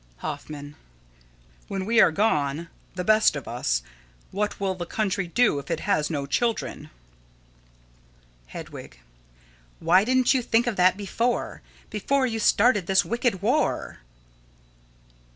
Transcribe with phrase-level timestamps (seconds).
[0.25, 0.77] Hoffman:
[1.67, 3.83] When we are gone, the best of us,
[4.31, 6.89] what will the country do if it has no children?
[8.47, 8.99] Hedwig:
[9.79, 11.61] Why didn't you think of that before
[11.91, 13.99] before you started this wicked war?